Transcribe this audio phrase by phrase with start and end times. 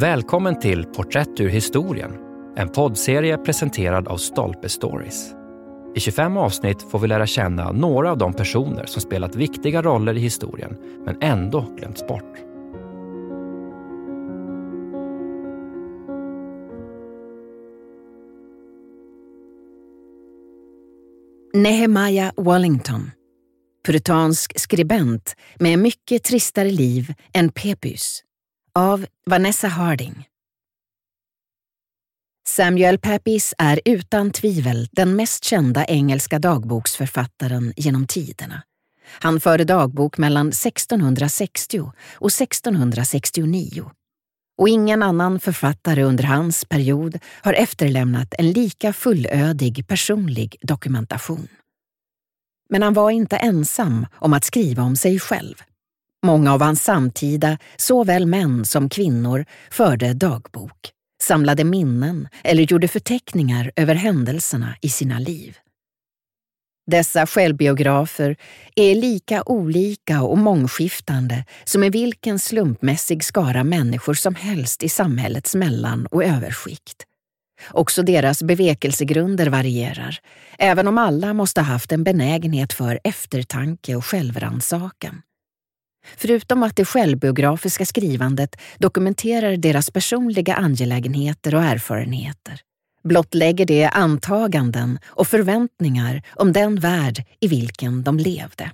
[0.00, 2.12] Välkommen till Porträtt ur historien,
[2.56, 5.32] en poddserie presenterad av Stolpe Stories.
[5.94, 10.16] I 25 avsnitt får vi lära känna några av de personer som spelat viktiga roller
[10.16, 12.34] i historien, men ändå glömts bort.
[21.54, 23.10] Nehemiah Wallington
[23.86, 28.24] Puritansk skribent med mycket tristare liv än Pepys
[28.74, 30.26] av Vanessa Harding
[32.48, 38.62] Samuel Pepys är utan tvivel den mest kända engelska dagboksförfattaren genom tiderna.
[39.20, 43.90] Han förde dagbok mellan 1660 och 1669.
[44.58, 51.48] Och ingen annan författare under hans period har efterlämnat en lika fullödig personlig dokumentation.
[52.68, 55.62] Men han var inte ensam om att skriva om sig själv.
[56.26, 63.72] Många av hans samtida, såväl män som kvinnor, förde dagbok samlade minnen eller gjorde förteckningar
[63.76, 65.56] över händelserna i sina liv.
[66.86, 68.36] Dessa självbiografer
[68.76, 75.54] är lika olika och mångskiftande som i vilken slumpmässig skara människor som helst i samhällets
[75.54, 77.04] mellan och överskikt.
[77.70, 80.18] Också deras bevekelsegrunder varierar,
[80.58, 85.22] även om alla måste ha haft en benägenhet för eftertanke och självrannsakan.
[86.16, 92.60] Förutom att det självbiografiska skrivandet dokumenterar deras personliga angelägenheter och erfarenheter
[93.02, 98.70] blottlägger det antaganden och förväntningar om den värld i vilken de levde.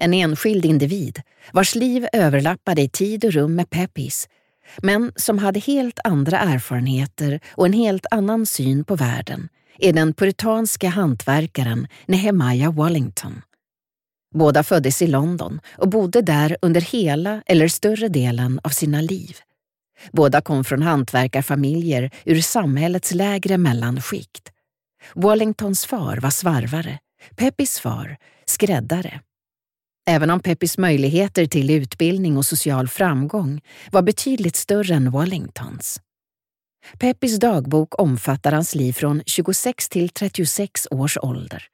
[0.00, 4.28] En enskild individ vars liv överlappade i tid och rum med Peppis
[4.82, 10.14] men som hade helt andra erfarenheter och en helt annan syn på världen är den
[10.14, 13.42] puritanska hantverkaren Nehemiah Wallington.
[14.34, 19.36] Båda föddes i London och bodde där under hela eller större delen av sina liv.
[20.12, 24.52] Båda kom från hantverkarfamiljer ur samhällets lägre mellanskikt.
[25.14, 26.98] Wallingtons far var svarvare,
[27.36, 29.20] Peppis far skräddare.
[30.10, 33.60] Även om Peppis möjligheter till utbildning och social framgång
[33.92, 36.00] var betydligt större än Wallingtons.
[36.98, 41.68] Peppis dagbok omfattar hans liv från 26 till 36 års ålder.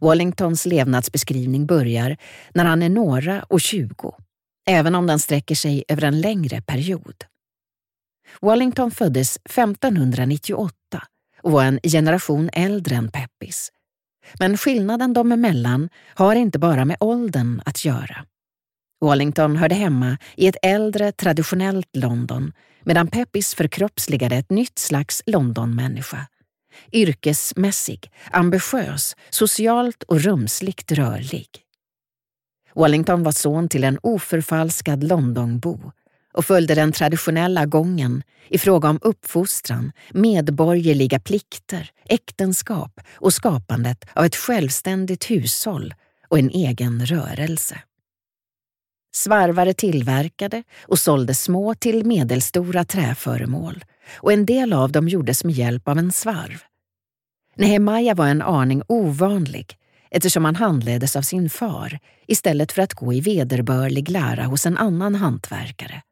[0.00, 2.16] Wallingtons levnadsbeskrivning börjar
[2.54, 4.12] när han är några och tjugo,
[4.66, 7.24] även om den sträcker sig över en längre period.
[8.40, 10.74] Wallington föddes 1598
[11.42, 13.72] och var en generation äldre än Peppis.
[14.40, 18.24] Men skillnaden dem emellan har inte bara med åldern att göra.
[19.00, 26.26] Wallington hörde hemma i ett äldre, traditionellt London medan Peppis förkroppsligade ett nytt slags Londonmänniska
[26.92, 31.48] yrkesmässig, ambitiös, socialt och rumsligt rörlig.
[32.74, 35.92] Wallington var son till en oförfalskad Londonbo
[36.34, 44.24] och följde den traditionella gången i fråga om uppfostran, medborgerliga plikter, äktenskap och skapandet av
[44.24, 45.94] ett självständigt hushåll
[46.28, 47.80] och en egen rörelse.
[49.16, 53.84] Svarvare tillverkade och sålde små till medelstora träföremål
[54.16, 56.62] och en del av dem gjordes med hjälp av en svarv.
[57.54, 59.76] Nehemaja var en aning ovanlig
[60.10, 64.76] eftersom han handleddes av sin far istället för att gå i vederbörlig lära hos en
[64.76, 66.02] annan hantverkare.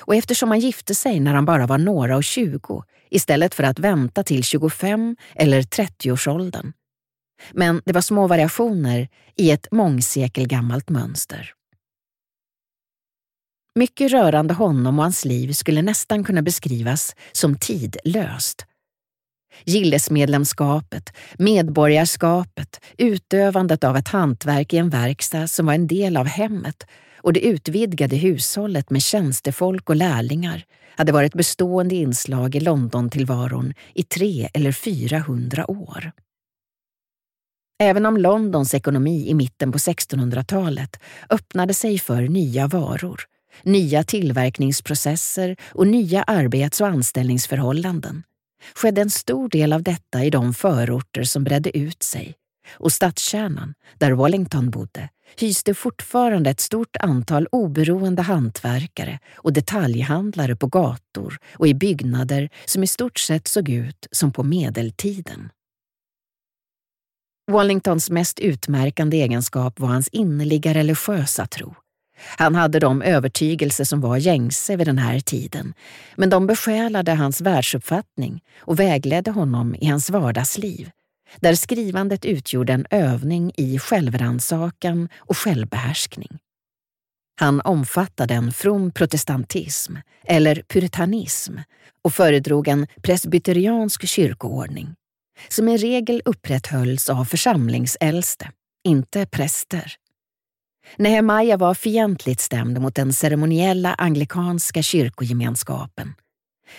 [0.00, 3.78] Och eftersom han gifte sig när han bara var några och tjugo istället för att
[3.78, 6.72] vänta till 25 eller 30-årsåldern.
[7.52, 11.54] Men det var små variationer i ett mångsekelgammalt mönster.
[13.74, 18.66] Mycket rörande honom och hans liv skulle nästan kunna beskrivas som tidlöst.
[19.64, 26.86] Gillesmedlemskapet, medborgarskapet, utövandet av ett hantverk i en verkstad som var en del av hemmet
[27.16, 30.64] och det utvidgade hushållet med tjänstefolk och lärlingar
[30.96, 36.12] hade varit bestående inslag i Londontillvaron i tre eller fyra hundra år.
[37.82, 41.00] Även om Londons ekonomi i mitten på 1600-talet
[41.30, 43.20] öppnade sig för nya varor
[43.62, 48.22] nya tillverkningsprocesser och nya arbets och anställningsförhållanden
[48.74, 52.34] skedde en stor del av detta i de förorter som bredde ut sig
[52.70, 60.66] och stadskärnan, där Wellington bodde, hyste fortfarande ett stort antal oberoende hantverkare och detaljhandlare på
[60.66, 65.50] gator och i byggnader som i stort sett såg ut som på medeltiden.
[67.50, 71.74] Wallingtons mest utmärkande egenskap var hans innerliga religiösa tro.
[72.24, 75.74] Han hade de övertygelser som var gängse vid den här tiden,
[76.16, 80.90] men de besjälade hans världsuppfattning och vägledde honom i hans vardagsliv,
[81.40, 86.38] där skrivandet utgjorde en övning i självrannsakan och självbehärskning.
[87.40, 91.56] Han omfattade en from protestantism, eller puritanism,
[92.04, 94.94] och föredrog en presbyteriansk kyrkoordning,
[95.48, 98.50] som i regel upprätthölls av församlingsäldste,
[98.84, 99.96] inte präster.
[100.96, 106.14] Nehemja var fientligt stämd mot den ceremoniella anglikanska kyrkogemenskapen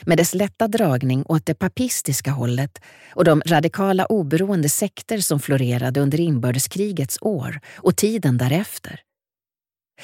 [0.01, 2.81] med dess lätta dragning åt det papistiska hållet
[3.15, 8.99] och de radikala oberoende sekter som florerade under inbördeskrigets år och tiden därefter.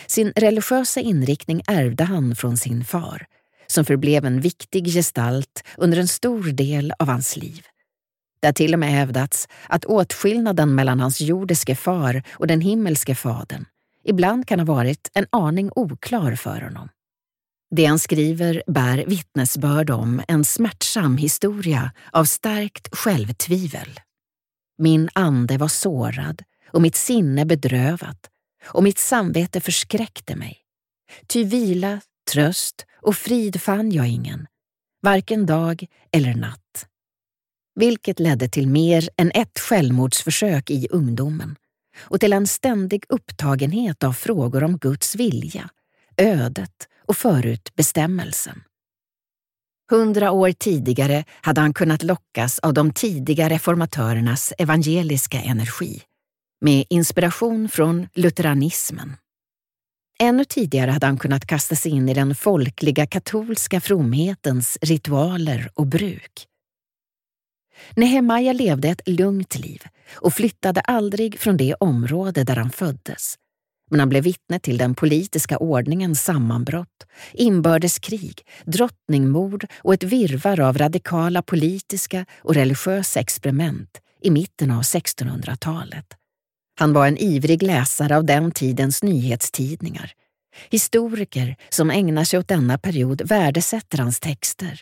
[0.08, 3.26] Sin religiösa inriktning ärvde han från sin far,
[3.68, 7.66] som förblev en viktig gestalt under en stor del av hans liv.
[8.42, 13.16] Det har till och med hävdats att åtskillnaden mellan hans jordiske far och den himmelske
[13.16, 13.66] fadern
[14.10, 16.90] ibland kan ha varit en aning oklar för honom.
[17.76, 24.00] Det han skriver bär vittnesbörd om en smärtsam historia av starkt självtvivel.
[24.78, 28.30] Min ande var sårad och mitt sinne bedrövat
[28.66, 30.58] och mitt samvete förskräckte mig.
[31.28, 32.02] Ty vila,
[32.32, 34.48] tröst och frid fann jag ingen,
[35.02, 36.88] varken dag eller natt.
[37.76, 41.56] Vilket ledde till mer än ett självmordsförsök i ungdomen
[42.02, 45.70] och till en ständig upptagenhet av frågor om Guds vilja,
[46.18, 48.64] ödet och förutbestämmelsen.
[49.92, 56.02] Hundra år tidigare hade han kunnat lockas av de tidiga reformatörernas evangeliska energi,
[56.62, 59.18] med inspiration från lutheranismen.
[60.22, 65.88] Ännu tidigare hade han kunnat kasta sig in i den folkliga katolska fromhetens ritualer och
[65.88, 66.49] bruk.
[67.96, 69.84] Nehemja levde ett lugnt liv
[70.14, 73.36] och flyttade aldrig från det område där han föddes.
[73.90, 80.78] Men han blev vittne till den politiska ordningens sammanbrott, inbördeskrig, drottningmord och ett virvar av
[80.78, 86.06] radikala politiska och religiösa experiment i mitten av 1600-talet.
[86.80, 90.14] Han var en ivrig läsare av den tidens nyhetstidningar.
[90.70, 94.82] Historiker som ägnar sig åt denna period värdesätter hans texter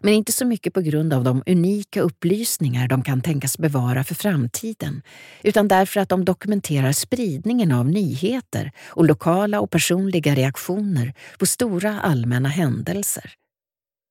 [0.00, 4.14] men inte så mycket på grund av de unika upplysningar de kan tänkas bevara för
[4.14, 5.02] framtiden,
[5.42, 12.00] utan därför att de dokumenterar spridningen av nyheter och lokala och personliga reaktioner på stora
[12.00, 13.32] allmänna händelser.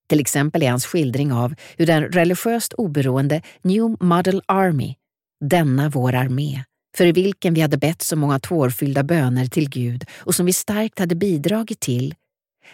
[0.10, 4.96] Till exempel är hans skildring av hur den religiöst oberoende New Model Army,
[5.46, 6.64] denna vår armé,
[6.98, 11.00] för vilken vi hade bett så många tårfyllda böner till Gud och som vi starkt
[11.00, 12.16] hade bidragit till,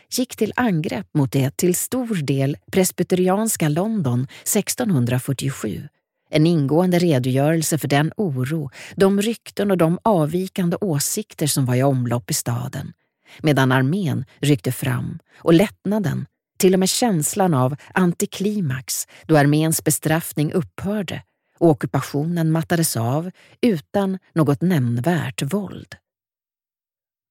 [0.10, 5.88] gick till angrepp mot det till stor del presbyterianska London 1647.
[6.30, 11.84] En ingående redogörelse för den oro, de rykten och de avvikande åsikter som var i
[11.84, 12.94] omlopp i staden.
[13.40, 16.26] Medan armén ryckte fram och lättnaden,
[16.58, 21.24] till och med känslan av antiklimax då arméns bestraffning upphörde
[21.60, 25.96] och ockupationen mattades av utan något nämnvärt våld.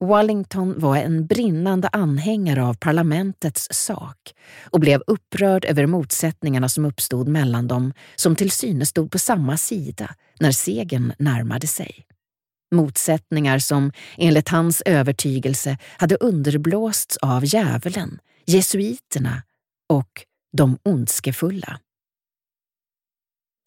[0.05, 4.35] Wallington var en brinnande anhängare av parlamentets sak
[4.71, 9.57] och blev upprörd över motsättningarna som uppstod mellan dem som till synes stod på samma
[9.57, 12.07] sida när segern närmade sig.
[12.75, 19.43] Motsättningar som enligt hans övertygelse hade underblåsts av djävulen, jesuiterna
[19.89, 20.25] och
[20.57, 21.81] de ondskefulla.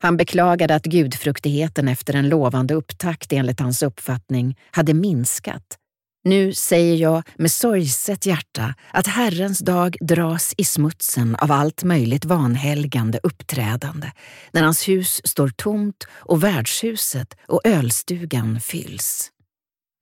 [0.01, 5.77] Han beklagade att gudfruktigheten efter en lovande upptakt enligt hans uppfattning hade minskat
[6.23, 12.25] nu säger jag med sorgset hjärta att Herrens dag dras i smutsen av allt möjligt
[12.25, 14.11] vanhelgande uppträdande,
[14.51, 19.29] när hans hus står tomt och värdshuset och ölstugan fylls.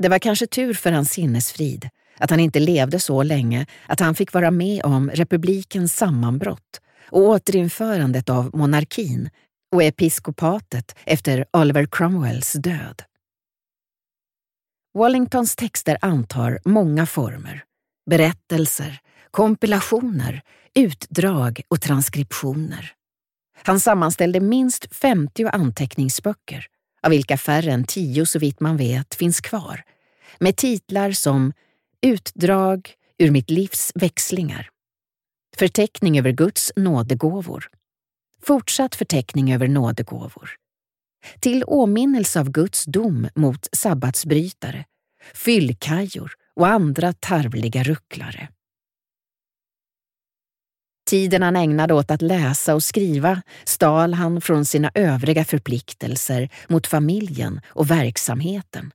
[0.03, 4.15] Det var kanske tur för hans sinnesfrid att han inte levde så länge att han
[4.15, 9.29] fick vara med om republikens sammanbrott och återinförandet av monarkin
[9.75, 13.03] och episkopatet efter Oliver Cromwells död.
[14.93, 17.63] Wallingtons texter antar många former.
[18.09, 18.99] Berättelser,
[19.31, 20.41] kompilationer,
[20.75, 22.91] utdrag och transkriptioner.
[23.63, 26.65] Han sammanställde minst 50 anteckningsböcker,
[27.03, 29.83] av vilka färre än tio så vitt man vet finns kvar,
[30.39, 31.53] med titlar som
[32.01, 34.69] Utdrag ur mitt livs växlingar,
[35.57, 37.67] Förteckning över Guds nådegåvor,
[38.43, 40.55] Fortsatt förteckning över nådegåvor,
[41.39, 44.85] till åminnelse av Guds dom mot sabbatsbrytare,
[45.33, 48.49] fyllkajor och andra tarvliga rucklare.
[51.09, 56.87] Tiden han ägnade åt att läsa och skriva stal han från sina övriga förpliktelser mot
[56.87, 58.91] familjen och verksamheten.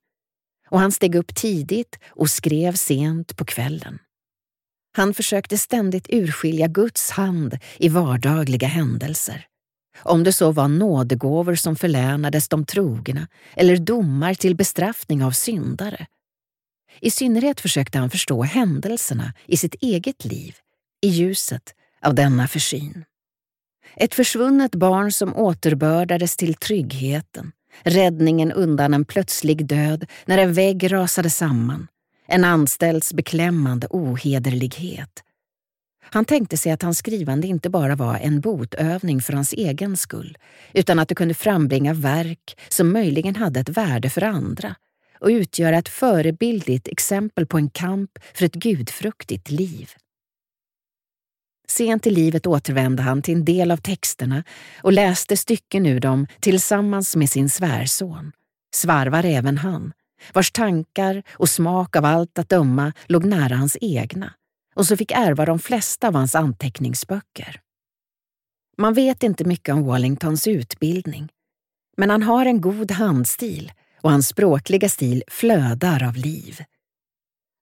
[0.69, 3.99] Och han steg upp tidigt och skrev sent på kvällen.
[4.97, 9.47] Han försökte ständigt urskilja Guds hand i vardagliga händelser
[9.99, 16.07] om det så var nådegåvor som förlänades de trogna eller domar till bestraffning av syndare.
[17.01, 20.55] I synnerhet försökte han förstå händelserna i sitt eget liv
[21.03, 23.05] i ljuset av denna försyn.
[23.97, 30.93] Ett försvunnet barn som återbördades till tryggheten, räddningen undan en plötslig död när en vägg
[30.93, 31.89] rasade samman,
[32.27, 35.23] en anställds beklämmande ohederlighet.
[36.11, 40.39] Han tänkte sig att hans skrivande inte bara var en botövning för hans egen skull,
[40.73, 44.75] utan att det kunde frambringa verk som möjligen hade ett värde för andra
[45.21, 49.91] och utgöra ett förebildligt exempel på en kamp för ett gudfruktigt liv.
[51.69, 54.45] Sent i livet återvände han till en del av texterna
[54.83, 58.33] och läste stycken ur dem tillsammans med sin svärson.
[58.75, 59.93] Svarvar även han,
[60.33, 64.33] vars tankar och smak av allt att döma låg nära hans egna
[64.77, 67.61] och så fick ärva de flesta av hans anteckningsböcker.
[68.79, 71.29] Man vet inte mycket om Wallingtons utbildning,
[71.97, 76.61] men han har en god handstil och hans språkliga stil flödar av liv.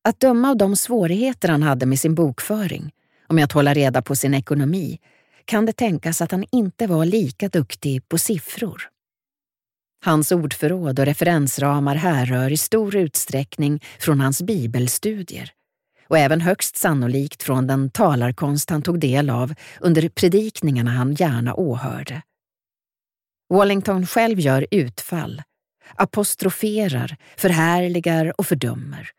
[0.04, 2.92] Att döma av de svårigheter han hade med sin bokföring
[3.28, 4.99] och med att hålla reda på sin ekonomi
[5.44, 8.83] kan det tänkas att han inte var lika duktig på siffror.
[10.04, 15.52] Hans ordförråd och referensramar härrör i stor utsträckning från hans bibelstudier
[16.09, 21.55] och även högst sannolikt från den talarkonst han tog del av under predikningarna han gärna
[21.55, 22.23] åhörde.
[23.55, 25.43] Wallington själv gör utfall,
[25.95, 29.11] apostroferar, förhärligar och fördömer.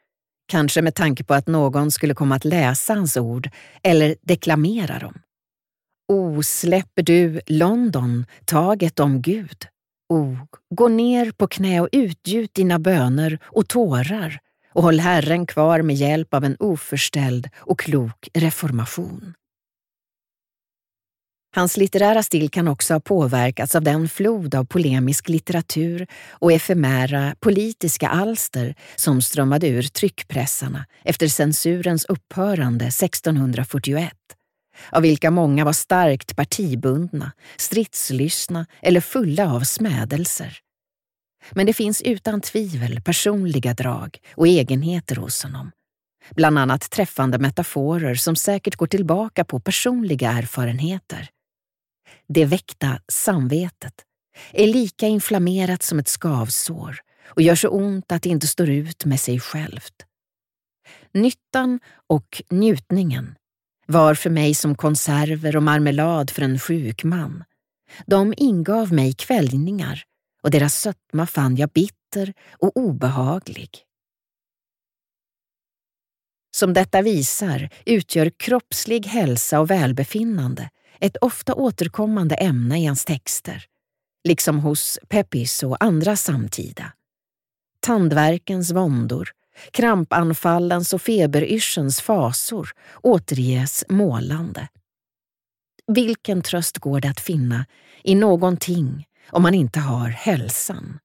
[0.48, 3.50] Kanske med tanke på att någon skulle komma att läsa hans ord
[3.84, 5.14] eller deklamera dem.
[6.08, 9.66] O, släpper du London taget om Gud?
[10.10, 10.38] O,
[10.76, 14.40] gå ner på knä och utgjut dina böner och tårar
[14.76, 19.34] och håll Herren kvar med hjälp av en oförställd och klok reformation.
[21.56, 27.36] Hans litterära stil kan också ha påverkats av den flod av polemisk litteratur och efemära
[27.40, 34.12] politiska alster som strömmade ur tryckpressarna efter censurens upphörande 1641,
[34.92, 40.65] av vilka många var starkt partibundna, stridslystna eller fulla av smädelser.
[41.52, 45.72] Men det finns utan tvivel personliga drag och egenheter hos honom.
[46.36, 51.30] Bland annat träffande metaforer som säkert går tillbaka på personliga erfarenheter.
[52.28, 53.94] Det väckta samvetet
[54.52, 59.06] är lika inflammerat som ett skavsår och gör så ont att det inte står ut
[59.06, 59.94] med sig självt.
[61.14, 63.36] Nyttan och njutningen
[63.88, 67.44] var för mig som konserver och marmelad för en sjuk man.
[68.06, 70.04] De ingav mig kväljningar
[70.46, 73.70] och deras sötma fann jag bitter och obehaglig.
[76.56, 83.66] Som detta visar utgör kroppslig hälsa och välbefinnande ett ofta återkommande ämne i hans texter,
[84.24, 86.94] liksom hos Pepys och andra samtida.
[87.80, 89.30] Tandverkens våndor,
[89.72, 92.70] krampanfallens och feberyrselns fasor
[93.04, 94.68] återges målande.
[95.88, 97.66] Vilken tröst går det att finna
[98.04, 101.00] i någonting om man inte har hälsan?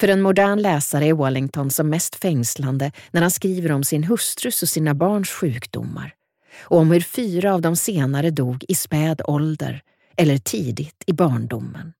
[0.00, 4.62] För en modern läsare är Wellington som mest fängslande när han skriver om sin hustrus
[4.62, 6.14] och sina barns sjukdomar
[6.60, 9.82] och om hur fyra av de senare dog i späd ålder
[10.16, 11.92] eller tidigt i barndomen.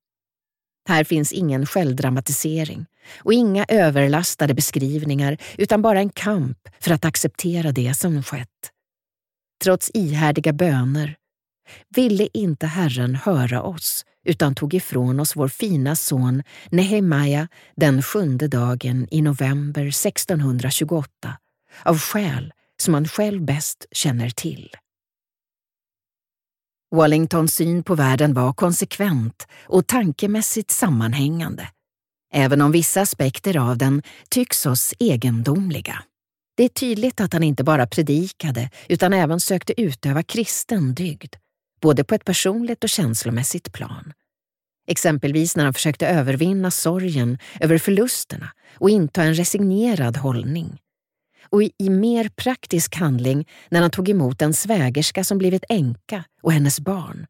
[0.89, 2.87] Här finns ingen självdramatisering
[3.19, 8.71] och inga överlastade beskrivningar utan bara en kamp för att acceptera det som skett.
[9.65, 11.17] Trots ihärdiga böner
[11.97, 18.49] ville inte Herren höra oss utan tog ifrån oss vår fina son Nehemaja den sjunde
[18.49, 21.09] dagen i november 1628
[21.85, 24.71] av skäl som han själv bäst känner till.
[26.91, 31.69] Wallingtons syn på världen var konsekvent och tankemässigt sammanhängande,
[32.33, 36.03] även om vissa aspekter av den tycks oss egendomliga.
[36.57, 41.35] Det är tydligt att han inte bara predikade utan även sökte utöva kristen dygd,
[41.81, 44.13] både på ett personligt och känslomässigt plan.
[44.89, 50.79] Exempelvis när han försökte övervinna sorgen över förlusterna och inta en resignerad hållning
[51.51, 56.53] och i mer praktisk handling när han tog emot en svägerska som blivit änka och
[56.53, 57.27] hennes barn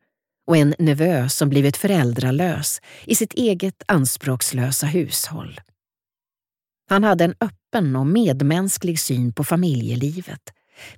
[0.47, 5.61] och en nevö som blivit föräldralös i sitt eget anspråkslösa hushåll.
[6.89, 10.43] Han hade en öppen och medmänsklig syn på familjelivet,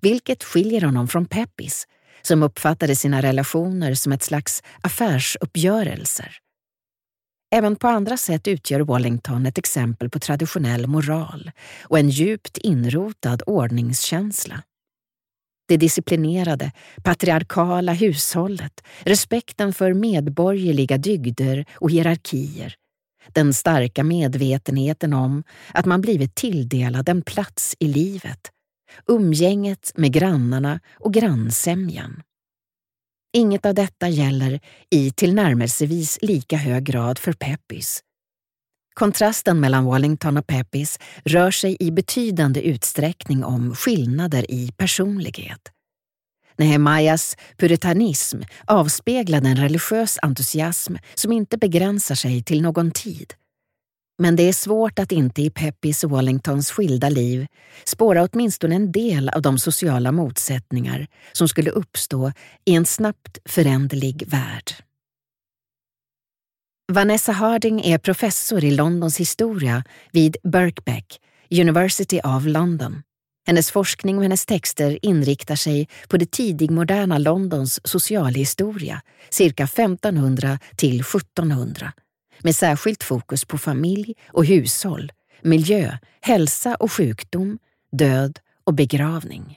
[0.00, 1.86] vilket skiljer honom från Peppis,
[2.22, 6.36] som uppfattade sina relationer som ett slags affärsuppgörelser.
[7.54, 11.50] Även på andra sätt utgör Wallington ett exempel på traditionell moral
[11.82, 14.62] och en djupt inrotad ordningskänsla.
[15.68, 16.72] Det disciplinerade,
[17.02, 22.74] patriarkala hushållet, respekten för medborgerliga dygder och hierarkier,
[23.32, 25.42] den starka medvetenheten om
[25.74, 28.50] att man blivit tilldelad en plats i livet,
[29.06, 32.22] umgänget med grannarna och grannsämjan.
[33.32, 38.02] Inget av detta gäller i tillnärmelsevis lika hög grad för Peppis.
[38.94, 45.60] Kontrasten mellan Wallington och Peppis rör sig i betydande utsträckning om skillnader i personlighet.
[46.56, 53.34] Nehemias puritanism avspeglade en religiös entusiasm som inte begränsar sig till någon tid.
[54.22, 57.46] Men det är svårt att inte i Peppis och Wallingtons skilda liv
[57.84, 62.32] spåra åtminstone en del av de sociala motsättningar som skulle uppstå
[62.64, 64.72] i en snabbt föränderlig värld.
[66.92, 73.02] Vanessa Harding är professor i Londons historia vid Birkbeck, University of London.
[73.46, 79.00] Hennes forskning och hennes texter inriktar sig på det tidigmoderna Londons socialhistoria,
[79.30, 81.92] cirka 1500 till 1700,
[82.42, 87.58] med särskilt fokus på familj och hushåll, miljö, hälsa och sjukdom,
[87.92, 89.56] död och begravning.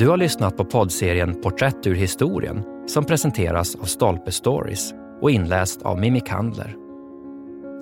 [0.00, 5.82] Du har lyssnat på poddserien Porträtt ur historien som presenteras av Stolpe Stories och inläst
[5.82, 6.76] av Mimmi Kandler.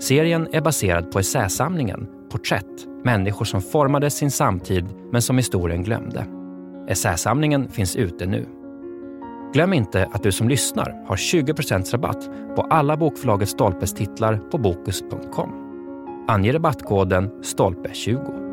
[0.00, 6.38] Serien är baserad på essäsamlingen Porträtt, människor som formade sin samtid men som historien glömde.
[6.88, 8.47] Essäsamlingen finns ute nu.
[9.52, 11.52] Glöm inte att du som lyssnar har 20
[11.92, 15.50] rabatt på alla bokförlaget Stolpes titlar på Bokus.com.
[16.28, 18.48] Ange rabattkoden STOLPE20.